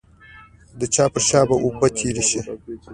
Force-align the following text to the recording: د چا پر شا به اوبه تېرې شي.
د 0.79 0.81
چا 0.93 1.05
پر 1.13 1.21
شا 1.29 1.41
به 1.49 1.55
اوبه 1.63 1.87
تېرې 1.97 2.23
شي. 2.29 2.41